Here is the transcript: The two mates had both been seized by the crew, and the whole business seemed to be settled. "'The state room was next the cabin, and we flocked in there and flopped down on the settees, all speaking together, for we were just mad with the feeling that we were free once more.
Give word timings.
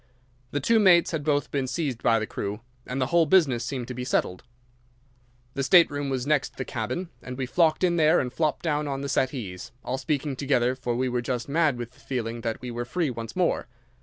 The 0.49 0.59
two 0.59 0.79
mates 0.79 1.11
had 1.11 1.23
both 1.23 1.51
been 1.51 1.67
seized 1.67 2.01
by 2.01 2.17
the 2.17 2.25
crew, 2.25 2.61
and 2.87 2.99
the 2.99 3.05
whole 3.13 3.27
business 3.27 3.63
seemed 3.63 3.87
to 3.89 3.93
be 3.93 4.03
settled. 4.03 4.43
"'The 5.53 5.61
state 5.61 5.91
room 5.91 6.09
was 6.09 6.25
next 6.25 6.57
the 6.57 6.65
cabin, 6.65 7.09
and 7.21 7.37
we 7.37 7.45
flocked 7.45 7.83
in 7.83 7.97
there 7.97 8.19
and 8.19 8.33
flopped 8.33 8.63
down 8.63 8.87
on 8.87 9.01
the 9.01 9.09
settees, 9.09 9.71
all 9.85 9.99
speaking 9.99 10.35
together, 10.35 10.73
for 10.73 10.95
we 10.95 11.07
were 11.07 11.21
just 11.21 11.47
mad 11.47 11.77
with 11.77 11.91
the 11.91 11.99
feeling 11.99 12.41
that 12.41 12.61
we 12.61 12.71
were 12.71 12.83
free 12.83 13.11
once 13.11 13.35
more. 13.35 13.67